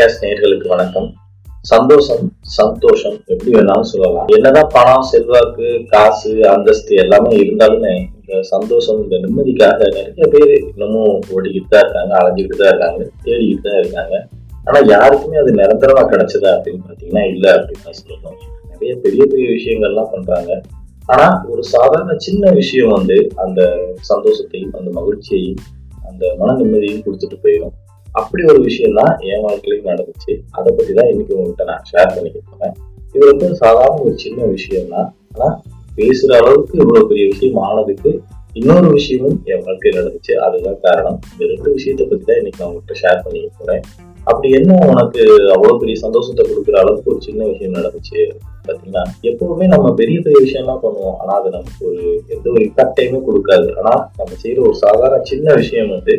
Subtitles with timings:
[0.00, 1.08] Podcast நேர்களுக்கு வணக்கம்.
[1.70, 2.22] சந்தோஷம்
[2.58, 4.28] சந்தோஷம் எப்படி வேணாலும் சொல்லலாம்.
[4.36, 11.68] என்னதான் பணம் செல்வாக்கு காசு அந்தஸ்து எல்லாமே இருந்தாலுமே இந்த சந்தோஷம் இந்த நிம்மதிக்காக நிறைய பேர் இன்னமும் ஓடிக்கிட்டு
[11.68, 14.14] தான் இருக்காங்க அலைஞ்சிக்கிட்டு தான் இருக்காங்க தேடிக்கிட்டு தான் இருக்காங்க.
[14.64, 18.40] ஆனா யாருக்குமே அது நிரந்தரமா கிடைச்சதா அப்படின்னு பாத்தீங்கன்னா இல்ல அப்படின்னு தான் சொல்லணும்.
[18.72, 20.62] நிறைய பெரிய பெரிய விஷயங்கள்லாம் பண்றாங்க.
[21.06, 23.60] ஆனா ஒரு சாதாரண சின்ன விஷயம் வந்து அந்த
[24.12, 25.60] சந்தோஷத்தையும் அந்த மகிழ்ச்சியையும்
[26.10, 27.76] அந்த மன நிம்மதியையும் கொடுத்துட்டு போயிடும்.
[28.12, 30.32] அப்படி ஒரு விஷயம் தான் என் வாழ்க்கையிலையும் நடந்துச்சு.
[30.58, 32.74] அதை பத்தி தான் இன்னைக்கு உங்கள்கிட்ட நான் ஷேர் பண்ணிக்க போறேன்.
[33.14, 35.48] இது வந்து சாதாரண ஒரு சின்ன விஷயம் தான் ஆனா
[35.98, 38.12] பேசுற அளவுக்கு இவ்வளவு பெரிய விஷயம் ஆனதுக்கு
[38.54, 40.32] இன்னொரு விஷயமும் என் வாழ்க்கையில் நடந்துச்சு.
[40.44, 41.18] அதுதான் காரணம்.
[41.32, 43.84] இந்த ரெண்டு விஷயத்தை பத்தி தான் இன்னைக்கு நான் உங்கள்கிட்ட ஷேர் பண்ணிக்க போறேன்.
[44.30, 45.22] அப்படி என்ன உனக்கு
[45.54, 48.18] அவ்வளவு பெரிய சந்தோஷத்தை கொடுக்குற அளவுக்கு ஒரு சின்ன விஷயம் நடந்துச்சு
[48.66, 51.16] பாத்தீங்கன்னா எப்பவுமே நம்ம பெரிய பெரிய விஷயம்லாம் பண்ணுவோம்.
[51.20, 52.02] ஆனா அது நமக்கு ஒரு
[52.34, 53.68] எந்த ஒரு இம்பாக்டையுமே கொடுக்காது.
[53.78, 56.14] ஆனா நம்ம செய்யற ஒரு சாதாரண சின்ன விஷயம் வந்து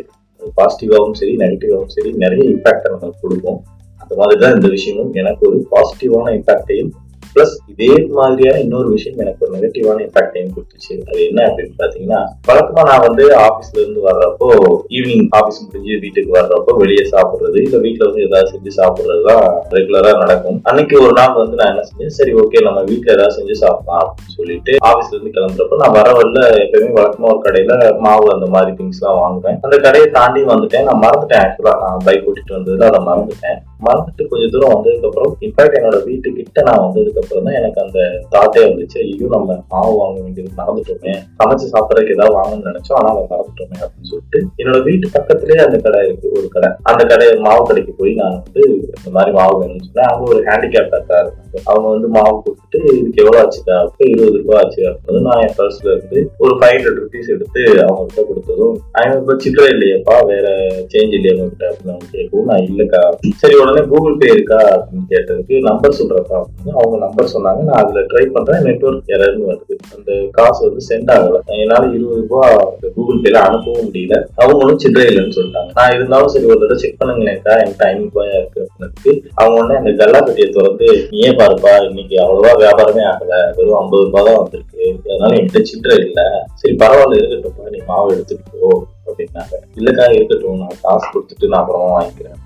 [0.56, 3.60] பாசிட்டிவாகவும் சரி நெகட்டிவாகவும் சரி நிறைய இம்பாக்டை நமக்கு கொடுக்கும்
[4.00, 5.12] அந்த மாதிரி தான் இந்த விஷயமும்.
[5.12, 6.92] எனக்கு ஒரு பாசிட்டிவான இம்பாக்டையும்
[7.34, 10.94] ப்ளஸ் இதே மாதிரியான இன்னொரு விஷயம் எனக்கு ஒரு நெகட்டிவான இம்பாக்டையும் கொடுத்துச்சு.
[11.08, 14.48] அது என்ன அப்படின்னு பாத்தீங்கன்னா வழக்கமா நான் வந்து ஆபீஸ்ல இருந்து வர்றப்போ
[14.96, 20.12] ஈவினிங் ஆபீஸ் முடிஞ்சு வீட்டுக்கு வர்றப்போ வெளியே சாப்பிடுறது இல்ல வீட்டுல வந்து ஏதாவது செஞ்சு சாப்பிடுறது தான் ரெகுலரா
[20.22, 20.58] நடக்கும்.
[20.70, 24.36] அன்னைக்கு ஒரு நாள் வந்து நான் என்ன செஞ்சேன் சரி ஓகே நம்ம வீட்டுல ஏதாவது செஞ்சு சாப்பிடலாம் அப்படின்னு
[24.40, 27.72] சொல்லிட்டு ஆபீஸ்ல இருந்து கிளம்புறப்போ நான் வர வரல எப்பயுமே வழக்கமா ஒரு கடையில
[28.06, 29.58] மாவு அந்த மாதிரி திங்ஸ் எல்லாம் வாங்குவேன்.
[29.66, 30.88] அந்த கடையை தாண்டி வந்துட்டேன்.
[30.90, 33.58] நான் மறந்துட்டேன் ஆக்சுவலா நான் பைக் ஓட்டிட்டு வந்ததுல அதை மறந்துட்டேன்.
[33.86, 37.98] மறந்துட்டு கொஞ்சம் தூரம் வந்ததுக்கப்புறம் இன்ஃபேக்ட் என்னோட வீட்டுக்கிட்ட நான் வந்ததுக்கப்புறம் தான் எனக்கு அந்த
[38.34, 38.98] தாட்டே வந்துச்சு.
[39.04, 41.14] ஐயோ நம்ம மாவு வாங்க வேண்டியது மறந்துட்டோமே.
[41.40, 46.00] சமைச்சு சாப்பிட்றதுக்கு ஏதாவது வாங்கணும்னு நினைச்சோம் ஆனா அதை மறந்துட்டோமே அப்படின்னு சொல்லிட்டு என்னோட வீட்டு பக்கத்துலேயே அந்த கடை
[46.08, 46.70] இருக்கு ஒரு கடை.
[46.92, 48.64] அந்த கடை மாவு கடைக்கு போய் நான் வந்து
[48.96, 50.10] இந்த மாதிரி மாவு வேணும்னு சொன்னேன்.
[50.10, 51.30] அவங்க ஒரு ஹேண்டிகேப் இருந்தாங்க.
[51.70, 55.88] அவங்க வந்து மாவு கொடுத்துட்டு இதுக்கு எவ்வளவு ஆச்சுக்கா அப்போ இருபது ரூபாய் ஆச்சு அப்படின்னு நான் என் பர்ஸ்ல
[55.94, 60.46] இருந்து ஒரு ஃபைவ் ஹண்ட்ரட் ருபீஸ் எடுத்து அவங்ககிட்ட கொடுத்ததும் அவங்க இப்போ சில்லறை இல்லையப்பா வேற
[60.92, 63.02] சேஞ்ச் இல்லையா உங்ககிட்ட அப்படின்னு அவங்க கேட்கவும் நான் இல்லக்கா.
[63.42, 67.60] சரி உடனே கூகுள் பே இருக்கா அப்படின்னு கேட்டதுக்கு நம்பர் சொல்றப்பா அப்படின்னு அவங்க நம்பர் சொன்னாங்க.
[67.62, 69.74] நான் அதுல ட்ரை பண்றேன் நெட்ஒர்க் எரர்னு வருது.
[69.96, 71.40] அந்த காசு வந்து சென்ட் ஆகல.
[71.46, 74.24] என்னால இருபது ரூபா கூகுள் பேல அனுப்பவும் முடியல.
[74.34, 75.70] அவங்களும் சில்லறை இல்லைன்னு சொல்லிட்டாங்க.
[75.74, 80.04] நான் இருந்தாலும் சரி ஒரு தடவை செக் பண்ணுங்களேன்க்கா எனக்கு டைம் போயா இருக்கு அப்படின்னு அவங்க உடனே அந்த
[80.04, 83.54] கல்லாப்பட்டியை திறந்து நீயே பாருப்பா இன்னைக்கு அவ்வளவா வியாபாரமே ஆகல.
[83.56, 84.98] வெறும் ஐம்பது ரூபாய் தான் வந்திருக்கு.
[85.10, 86.46] அதனால என்கிட்ட சில்லறை இல்ல.
[86.54, 87.70] சரி பரவாயில்ல இருக்கட்டும்.
[87.70, 89.54] நீ மாவு எடுத்துட்டு போ அப்படின்னாங்க.
[89.76, 90.58] இல்லக்கா இருக்கட்டும்.
[90.58, 92.38] நான் காசு கொடுத்துட்டு நான் அப்புறமா வாங்கிக்கிறேன்.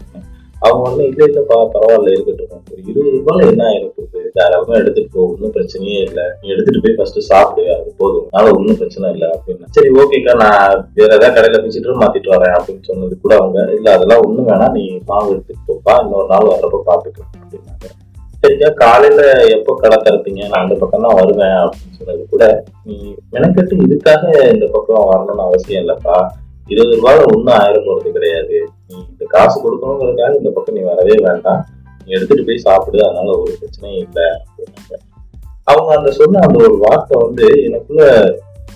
[0.64, 2.62] அவங்க வந்து இல்லை இல்லைப்பா பரவாயில்ல இருக்கட்டும்.
[2.72, 6.24] ஒரு இருபது ரூபாயில என்ன ஆயிருப்போகுது தாராளமா எடுத்துட்டு போ ஒன்றும் பிரச்சனையே இல்லை.
[6.40, 8.26] நீ எடுத்துட்டு போய் ஃபர்ஸ்ட் சாப்பிடு அது போதும்.
[8.30, 9.68] அதனால ஒன்றும் பிரச்சனை இல்லை அப்படின்னா.
[9.76, 14.24] சரி ஓகேக்கா நான் வேற ஏதாவது கடையில் பிச்சுட்டு மாத்திட்டு வரேன் அப்படின்னு சொன்னது கூட அவங்க இல்லை அதெல்லாம்
[14.26, 14.74] ஒன்றும் வேணாம்.
[14.78, 15.94] நீ மாவு எடுத்துட்டு போப்பா.
[16.04, 17.86] இன்னொரு நாள் வர்றப்ப பார்த்துக்கலாம் அப்படின்னாங்க.
[18.42, 19.20] சரிக்கா காலையில
[19.56, 20.40] எப்போ கடை திறப்பீங்க?
[20.48, 22.44] நான் அந்த பக்கம் தான் வருவேன் அப்படின்னு சொன்னது கூட
[22.84, 22.96] நீ
[23.34, 24.24] மெனக்கெட்டு இதுக்காக
[24.54, 26.16] இந்த பக்கம் வரணும்னு அவசியம் இல்லைப்பா.
[26.66, 28.58] இருபது ரூபாய் ஒன்றும் ஆயிரம் போறது கிடையாது.
[28.88, 31.64] நீ இந்த காசு கொடுக்கணுங்கிறதுக்காக இந்த பக்கம் நீ வரவே வேண்டாம்.
[32.04, 34.94] நீ எடுத்துட்டு போய் சாப்பிடு அதனால ஒரு பிரச்சனையும் இல்லை அப்படின்னாங்க.
[35.64, 38.04] அவங்க அந்த சொன்ன அந்த ஒரு வார்த்தை வந்து எனக்குள்ள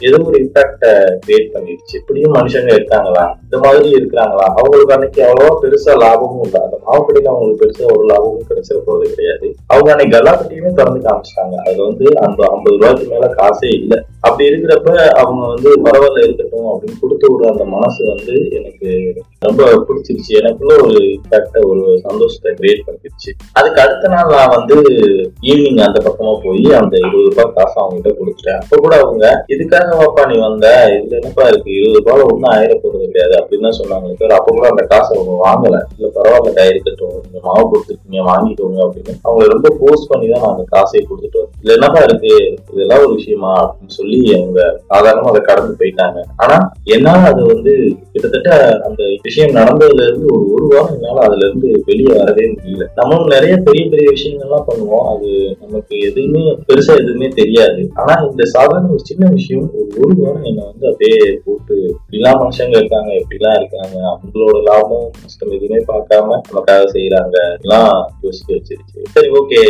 [0.03, 0.91] ஏதோ ஒரு இம்பாக்டை
[1.27, 1.95] கிரியேட் பண்ணிடுச்சு.
[1.95, 3.39] இப்படியும் மனுஷங்க இருக்காங்களா?
[3.43, 4.47] இந்த மாதிரி இருக்கிறாங்களா?
[4.55, 6.61] அவங்களுக்கு அன்னைக்கு அவ்வளோவா பெருசா லாபமும் இல்லை.
[6.63, 9.55] அந்த மாவுக்கடையில அவங்களுக்கு பெருசா ஒரு லாபமும் கிடைச்சிட போறது கிடையாது.
[9.67, 11.57] அவங்க அன்னைக்கு எல்லாத்தையுமே திறந்து காமிச்சிட்டாங்க.
[11.69, 14.05] அது வந்து அந்த ஐம்பது ரூபாய்க்கு மேல காசே இல்லை.
[14.31, 18.89] அப்படி இருக்கிறப்ப அவங்க வந்து பரவாயில்ல இருக்கட்டும் அப்படின்னு கொடுத்து விடுற அந்த மனசு வந்து எனக்கு
[19.47, 20.33] ரொம்ப பிடிச்சிருச்சு.
[20.41, 23.31] எனக்குள்ள ஒரு இம்பாக்ட ஒரு சந்தோஷத்தை கிரியேட் பண்ணிருச்சு.
[23.59, 24.77] அதுக்கு அடுத்த நாள் நான் வந்து
[25.51, 28.61] ஈவினிங் அந்த பக்கமா போய் அந்த இருபது ரூபாய் காசு அவங்க கிட்ட கொடுத்துட்டேன்.
[28.63, 29.25] அப்ப கூட அவங்க
[29.55, 30.67] இதுக்காக வாப்பா நீ வந்த?
[30.97, 31.71] இதுல என்னப்பா இருக்கு?
[31.79, 35.77] இருபது ரூபாய் ஒன்றும் ஆயிர போறது கிடையாது அப்படின்னு தான் சொன்னாங்க அப்ப கூட அந்த காசை அவங்க வாங்கல.
[35.97, 37.17] இல்ல பரவாயில்ல இருக்கட்டும்.
[37.25, 39.17] நீங்க மாவு கொடுத்துருக்கீங்க வாங்கிக்கோங்க அப்படின்னு.
[39.23, 42.33] அவங்க ரொம்ப ஃபோர்ஸ் பண்ணி தான் நான் அந்த காசை கொடுத்துட்டு வரேன் இதுல என்னப்பா இருக்கு?
[42.75, 43.55] இதெல்லாம் ஒரு விஷயமா?
[43.65, 44.61] அப்படின்னு சொல்லி அவங்க
[44.91, 46.19] சாதாரணமா அதை கடந்து போயிட்டாங்க.
[46.45, 46.57] ஆனா
[46.97, 47.73] என்னால அது வந்து
[48.13, 48.51] கிட்டத்தட்ட
[48.89, 52.87] அந்த விஷயம் நடந்ததுல இருந்து ஒரு ஒரு வாரம் என்னால அதுல இருந்து வெளியே வரவே முடியல.
[53.01, 55.07] நம்மளும் நிறைய பெரிய பெரிய விஷயங்கள்லாம் பண்ணுவோம்.
[55.13, 55.31] அது
[55.63, 57.83] நமக்கு எதுவுமே பெருசா எதுவுமே தெரியாது.
[58.01, 62.77] ஆனா இந்த சாதாரண ஒரு சின்ன விஷயம் ஒரு ஒரு வாரம் என்னை வந்து அப்படியே போட்டு இப்படிலாம் மனுஷங்க
[62.83, 63.97] இருக்காங்க இப்படிலாம் இருக்காங்க.
[64.13, 67.93] அவங்களோட லாபம் நஷ்டம் எதுவுமே பார்க்காம நமக்காக செய்யறாங்க எல்லாம்
[68.27, 68.99] யோசிக்க வச்சிருச்சு.
[69.15, 69.63] சரி ஓகே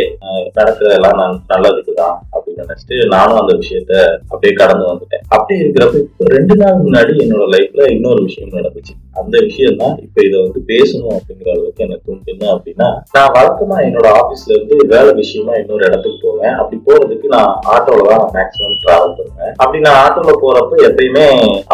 [0.57, 3.93] நடக்கிறதெல்லாம் நான் நல்லதுக்கு தான் அப்படின்னு நினைச்சிட்டு நானும் அந்த விஷயத்த
[4.41, 5.23] அப்படியே கடந்து வந்துட்டேன்.
[5.27, 8.93] அப்படி இருக்கிறப்ப இப்போ ரெண்டு நாள் முன்னாடி என்னோட லைஃப்ல இன்னொரு விஷயம் நடந்துச்சு.
[9.11, 14.07] அந்த விஷயம் தான் இப்ப இதை வந்து பேசணும் அப்படிங்கிற அளவுக்கு எனக்கு தோணுது அப்படின்னா நான் வழக்கமா என்னோட
[14.21, 16.57] ஆபீஸ்ல இருந்து வேலை விஷயமா இன்னொரு இடத்துக்கு போவேன்.
[16.61, 19.53] அப்படி போறதுக்கு நான் ஆட்டோல தான் மேக்ஸிமம் டிராவல் பண்ணுவேன்.
[19.61, 21.25] அப்படி நான் ஆட்டோல போறப்ப எப்பயுமே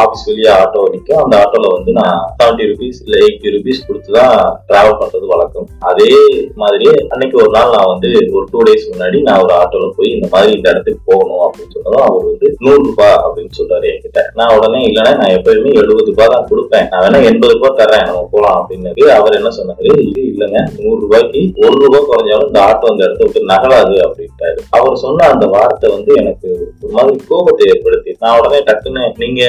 [0.04, 4.36] ஆபீஸ் வெளியே ஆட்டோ நிற்கும் அந்த ஆட்டோல வந்து நான் செவன்டி ருபீஸ் இல்ல எயிட்டி ருபீஸ் கொடுத்து தான்
[4.70, 5.68] டிராவல் பண்றது வழக்கம்.
[5.92, 6.12] அதே
[6.64, 10.30] மாதிரியே அன்னைக்கு ஒரு நாள் நான் வந்து ஒரு டூ டேஸ் முன்னாடி நான் ஒரு ஆட்டோல போய் இந்த
[10.36, 14.22] மாதிரி இந்த இடத்துக்கு போகணும் அப்படின்னு சொன்னதும் அவர் வந்து நூறு ரூபாய் அப்படின்னு சொல்றாரு என்கிட்ட.
[14.40, 16.88] நான் உடனே இல்லைன்னா நான் எப்பயுமே எழுபது ரூபாய் தான் கொடுப்பேன்.
[16.92, 20.62] நான் வேணா எண்பது ரூபாய் தரேன் நம்ம போலாம் அப்படின்னு அவர் என்ன சொன்னாரு இது இல்லைங்க.
[20.84, 24.57] நூறு ரூபாய்க்கு ஒரு ரூபாய் குறைஞ்சாலும் இந்த ஆட்டோ அந்த இடத்த விட்டு நகலாது அப்படின்ட்டாரு.
[24.70, 26.50] அவர் சொன்ன அந்த வார்த்தை வந்து எனக்கு
[26.82, 29.44] ஒரு மாதிரி கோபத்தை ஏற்படுத்தி நான் உடனே டக்குன்னு நீங்க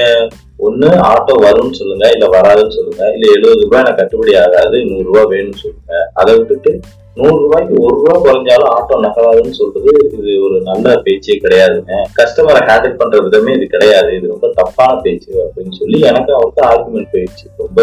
[0.58, 5.30] ஒண்ணு ஆட்டோ வரும்னு சொல்லுங்க இல்ல வராதுன்னு சொல்லுங்க இல்ல எழுபது ரூபாய் எனக்கு கட்டுப்படி ஆகாது நூறு ரூபாய்
[5.32, 6.72] வேணும்னு சொல்லுங்க அதை விட்டுட்டு
[7.18, 11.92] நூறு ரூபாய்க்கு ஒரு ரூபாய் குறைஞ்சாலும் ஆட்டோ நகராதுன்னு சொல்றது இது ஒரு நல்ல பேச்சே கிடையாதுங்க.
[12.18, 14.10] கஸ்டமரை ஹேண்டில் பண்ற விதமே இது கிடையாது.
[14.16, 17.46] இது ரொம்ப தப்பான பேச்சு அப்படின்னு சொல்லி எனக்கு அவருக்கு ஆர்குமெண்ட் போயிடுச்சு.
[17.56, 17.78] ரொம்ப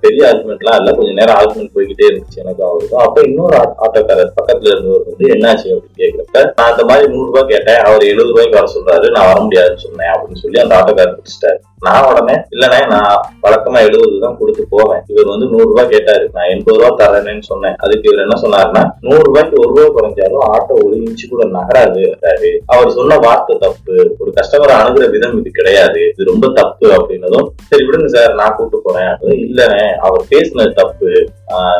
[0.00, 0.92] பெரிய ஆர்குமெண்ட்லாம் இல்ல.
[0.92, 3.56] கொஞ்சம் நேரம் ஆர்குமெண்ட் போய்கிட்டே இருந்துச்சு எனக்கு அவருக்கு அப்ப இன்னொரு
[3.86, 5.68] ஆட்டோக்காரர் பக்கத்துல இருந்தவர் வந்து என்னாச்சு?
[5.74, 7.82] அப்படின்னு கேட்கிறப்ப நான் அந்த மாதிரி நூறு ரூபாய் கேட்டேன்.
[7.88, 9.10] அவர் எழுபது ரூபாய்க்கு வர சொல்றாரு.
[9.10, 10.12] நான் வர முடியாதுன்னு சொன்னேன்.
[10.14, 11.60] அப்படின்னு சொல்லி அந்த ஆட்டோக்காரர் பிடிச்சிட்டாரு.
[11.82, 13.12] நான் உடனே இல்லைண்ணே நான்
[13.42, 15.02] வழக்கமா எழுபது தான் கொடுத்து போவேன்.
[15.06, 16.30] இவர் வந்து நூறு ரூபாய் கேட்டாரு.
[16.32, 17.76] நான் எண்பது ரூபாய் தரேன்னு சொன்னேன்.
[17.76, 22.02] அதுக்கு இவர் என்ன சொன்னாருன்னா நூறு ரூபாய்க்கு ஒரு ரூபாய் குறைஞ்சாலும் ஆட்டோ ஒரு இன்ச்சு கூட நகராது
[22.66, 27.84] அவர் சொன்ன வார்த்தை தப்பு ஒரு கஸ்டமரை அணுகிற விதம் இது கிடையாது இது ரொம்ப தப்பு அப்படின்னதும் சரி
[27.84, 29.66] விடுங்க சார் நான் கூட்டு போறேன் அப்படின்னு,
[30.00, 31.10] அவர் பேசினது தப்பு.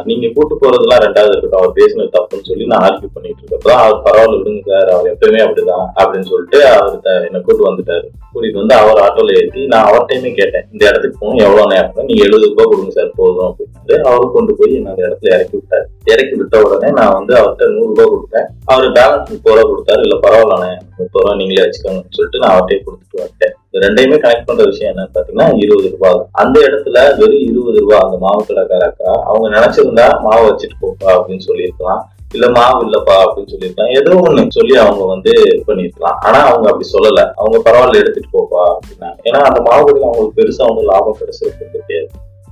[0.04, 4.38] நீங்க கூட்டு போறதுலாம் ரெண்டாவது இருக்கட்டும் அவர் பேசினது தப்புன்னு சொல்லி நான் ஆர்கியூ பண்ணிட்டு இருக்கப்போ அவர் பரவாயில்ல
[4.40, 8.06] விடுங்க சார் அவர் எப்பயுமே அப்படிதான் அப்படின்னு சொல்லிட்டு அவர் த- என்னை கூட்டு வந்துட்டாரு.
[8.32, 12.50] கூட்டிட்டு வந்து அவர் ஆட்டோல ஏற்றி நான் அவர்கிட்டையுமே கேட்டேன் இந்த இடத்துக்கு போகணும் எவ்வளவு நேரம் நீங்க எழுபது
[12.50, 15.86] ரூபாய் கொடுங்க சார் போதும் அப்படின்ட்டு அவரு கொண்டு போய் என்ன அந்த இடத்துல இறக்கி விட்டாரு.
[16.12, 18.46] இறக்கி விட்ட உடனே நான் வந்து அவர்கிட்ட நூறு ரூபாய் கொடுத்தேன்.
[18.72, 20.02] அவர் பேலன்ஸ் முப்பது ரூபா கொடுத்தாரு.
[20.06, 23.54] இல்ல பரவாயில்லண்ணே முப்பது ரூபா நீங்களே வச்சுக்கோங்கன்னு சொல்லிட்டு நான் அவர்கிட்டயே கொடுத்துட்டு வந்துட்டேன்.
[23.66, 28.16] இந்த ரெண்டையுமே கனெக்ட் பண்ற விஷயம் என்னன்னு பாத்தீங்கன்னா இருபது ரூபாய் அந்த இடத்துல வெறும் இருபது ரூபாய் அந்த
[28.24, 32.02] மாவு கடைக்காரக்கா அவங்க நினைச்சிருந்தா மாவு வச்சுட்டு போப்பா அப்படின்னு சொல்லியிருக்கலாம்.
[32.30, 36.86] இல்ல மாவு இல்லப்பா அப்படின்னு சொல்லியிருக்கான் ஏதோ ஒண்ணு சொல்லி அவங்க வந்து இது பண்ணிருக்கலாம் ஆனா அவங்க அப்படி
[36.96, 37.22] சொல்லல.
[37.40, 42.08] அவங்க பரவாயில்ல எடுத்துட்டு போப்பா அப்படின்னா ஏன்னா அந்த மாவு அவங்களுக்கு பெருசா அவங்க லாபம் கிடைச்சிருக்கு கிடையாது.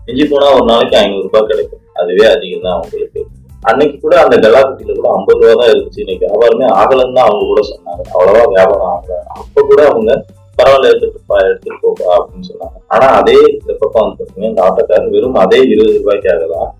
[0.06, 1.82] மிஞ்சி போனா ஒரு நாளைக்கு ஐநூறு ரூபாய் கிடைக்கும்.
[2.00, 3.20] அதுவே அதிகம் தான் அவங்களுக்கு.
[3.62, 6.02] அன்னைக்கு கூட அந்த கலாக்குட்டியில கூட ஐம்பது ரூபா தான் இருந்துச்சு.
[6.04, 8.02] இன்னைக்கு வியாபாரமே ஆகலன்னு தான் அவங்க கூட சொன்னாங்க.
[8.14, 9.20] அவ்வளவா வியாபாரம் ஆகல.
[9.38, 10.10] அப்ப கூட அவங்க
[10.58, 12.76] பரவாயில்ல எடுத்துட்டு எடுத்துட்டு போப்பா அப்படின்னு சொன்னாங்க.
[12.86, 13.36] ஆனா அதே
[13.68, 16.70] வெப்பப்பா பக்கம் வந்து பாத்தீங்கன்னா இந்த ஆட்டோக்காரர் வெறும் அதே இருபது ரூபாய்க்காக தான்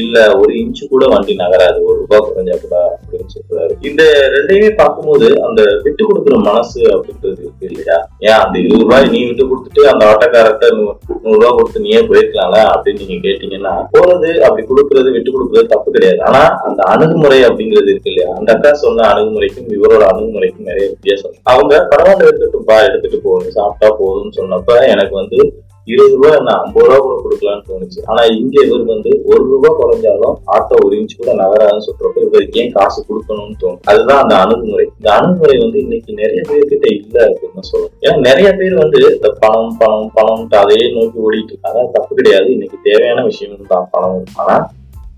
[0.00, 1.78] இல்ல ஒரு இன்ச்சு கூட வண்டி நகராது.
[1.88, 3.72] ஒரு ரூபாய் குறைஞ்சா கூட அப்படின்னு சொல்றாரு.
[3.88, 4.02] இந்த
[4.34, 7.96] ரெண்டையுமே பார்க்கும்போது அந்த விட்டு கொடுக்குற மனசு அப்படின்றது இருக்கு இல்லையா?
[8.26, 13.02] ஏன் அந்த இருபது ரூபாய் நீ விட்டு கொடுத்துட்டு அந்த ஆட்டோக்காரர்கிட்ட நூறு ரூபாய் கொடுத்து நீயே போயிருக்கலாம்ல அப்படின்னு
[13.02, 16.20] நீங்க கேட்டீங்கன்னா போறது அப்படி கொடுக்கறது விட்டு கொடுக்கறது தப்பு கிடையாது.
[16.28, 18.30] ஆனா அந்த அணுகுமுறை அப்படிங்கிறது இருக்கு இல்லையா?
[18.38, 24.38] அந்த அக்கா சொன்ன அணுகுமுறைக்கும் இவரோட அணுகுமுறைக்கும் நிறைய வித்தியாசம் அவங்க பரவாயில்ல எடுத்துட்டுப்பா எடுத்துட்டு போகணும் சாப்பிட்டா போதும்னு
[24.40, 25.38] சொன்னப்ப எனக்கு வந்து
[25.86, 28.00] இருபது ரூபா என்ன ஐம்பது ரூபா கூட கொடுக்கலாம்னு தோணுச்சு.
[28.06, 32.74] ஆனா இங்க இவர் வந்து ஒரு ரூபா குறைஞ்சாலும் ஆட்டோ ஒரு இன்ச்சு கூட நகராதுன்னு சொல்றப்ப இவருக்கு ஏன்
[32.76, 33.82] காசு கொடுக்கணும்னு தோணும்.
[33.84, 34.86] அதுதான் அந்த அணுகுமுறை.
[34.98, 39.74] இந்த அணுகுமுறை வந்து இன்னைக்கு நிறைய பேர்கிட்ட இல்ல அப்படின்னு சொல்லணும் ஏன்னா நிறைய பேர் வந்து இந்த பணம்
[39.80, 41.82] பணம் பணம்ட்டு அதையே நோக்கி ஓடிட்டு இருக்காங்க.
[41.96, 42.48] தப்பு கிடையாது.
[42.52, 44.24] இன்னைக்கு தேவையான விஷயம் தான் பணம்.
[44.36, 44.56] ஆனா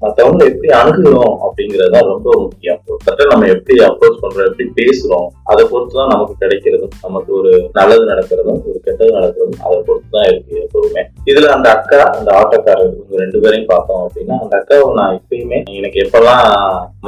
[0.04, 2.80] மத்தவங்களை எப்படி அணுகுறோம் அப்படிங்கிறது ரொம்ப முக்கியம்.
[2.90, 8.04] ஒருத்தட்ட நம்ம எப்படி அப்ரோச் பண்றோம் எப்படி பேசுறோம் அதை பொறுத்து தான் நமக்கு கிடைக்கிறதும் நமக்கு ஒரு நல்லது
[8.12, 13.22] நடக்கிறதும் ஒரு கெட்டது நடக்கிறதும் அதை பொறுத்து தான் இருக்கு எப்பவுமே இதுல அந்த அக்கா அந்த ஆட்டோக்காரர் இவங்க
[13.24, 16.44] ரெண்டு பேரையும் பார்த்தோம் அப்படின்னா அந்த அக்காவை நான் எப்பயுமே எனக்கு எப்பெல்லாம்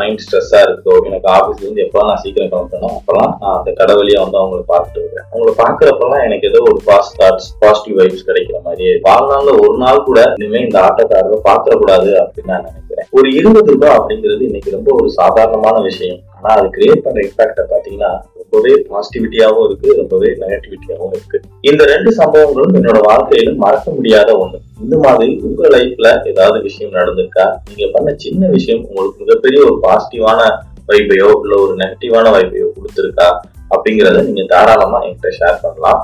[0.01, 4.23] மைண்ட் ஸ்ட்ரெஸ்ஸா இருக்கோ எனக்கு ஆபீஸ்ல இருந்து எப்பெல்லாம் நான் சீக்கிரம் கிளம்பணும் அப்பெல்லாம் நான் அந்த கடை வழியா
[4.25, 5.29] வந்து அவங்கள பார்த்துட்டு வருவேன்.
[5.31, 10.21] அவங்கள பாக்குறப்பெல்லாம் எனக்கு ஏதோ ஒரு பாஸ் தாட்ஸ் பாசிட்டிவ் வைப்ஸ் கிடைக்கிற மாதிரி வாழ்நாள்ல ஒரு நாள் கூட
[10.39, 12.85] இனிமே இந்த ஆட்டோக்காரரை பாத்திரக்கூடாது அப்படின்னு நான் நினைக்கிறேன்.
[13.13, 16.19] ஒரு இருபது ரூபாய் அப்படிங்கிறது இன்னைக்கு ரொம்ப ஒரு சாதாரணமான விஷயம்.
[16.37, 21.41] ஆனா அது கிரியேட் பண்ற இம்பாக்ட பாத்தீங்கன்னா ரொம்பவே பாசிட்டிவிட்டியாவும் இருக்கு ரொம்பவே நெகட்டிவிட்டியாவும் இருக்கு.
[21.61, 24.59] இந்த ரெண்டு சம்பவங்களும் என்னோட வாழ்க்கையில மறக்க முடியாத ஒண்ணு.
[24.81, 27.47] இந்த மாதிரி உங்க லைஃப்ல ஏதாவது விஷயம் நடந்திருக்கா?
[27.69, 30.41] நீங்க பண்ண சின்ன விஷயம் உங்களுக்கு மிகப்பெரிய ஒரு பாசிட்டிவான
[30.87, 33.29] வைப்பையோ இல்ல ஒரு நெகட்டிவான வைப்பையோ கொடுத்துருக்கா?
[33.71, 36.03] அப்படிங்கறத நீங்க தாராளமா என்கிட்ட ஷேர் பண்ணலாம்.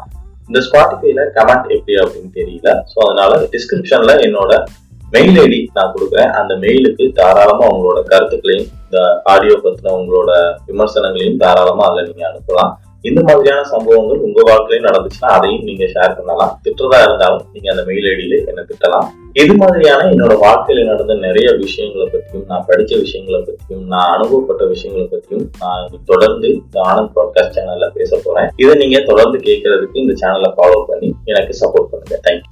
[0.48, 2.70] இந்த ஸ்பாட்டிஃபைல கமெண்ட் எப்படி அப்படின்னு தெரியல.
[2.94, 4.64] ஸோ அதனால டிஸ்கிரிப்ஷன்ல என்னோட
[5.12, 6.30] மெயில் ஐடி நான் கொடுக்குறேன்.
[6.30, 10.30] அந்த மெயிலுக்கு தாராளமா உங்களோட கருத்துக்களையும் இந்த ஆடியோ பத்தின உங்களோட
[10.66, 12.72] விமர்சனங்களையும் தாராளமா அதுல நீங்க அனுப்பலாம்.
[13.00, 16.52] இந்த மாதிரியான சம்பவங்கள் உங்க வாழ்க்கையிலும் நடந்துச்சுன்னா அதையும் நீங்க ஷேர் பண்ணலாம்.
[16.64, 19.06] திட்டுறதா இருந்தாலும் நீங்க அந்த மெயில் ஐடியில என்ன திட்டலாம்.
[19.32, 25.06] இது மாதிரியான என்னோட வாழ்க்கையில நடந்த நிறைய விஷயங்களை பத்தியும் நான் படிச்ச விஷயங்களை பத்தியும் நான் அனுபவப்பட்ட விஷயங்களை
[25.12, 28.50] பத்தியும் நான் தொடர்ந்து இந்த ஆனந்த் பாட்காஸ்ட் சேனல்ல பேச போறேன்.
[28.56, 32.18] இதை நீங்க தொடர்ந்து கேட்கறதுக்கு இந்த சேனலை ஃபாலோ பண்ணி எனக்கு சப்போர்ட் பண்ணுங்க.
[32.28, 32.51] தேங்க்யூ